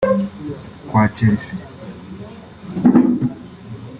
Kwa 0.87 1.03
Chelsea 1.15 1.57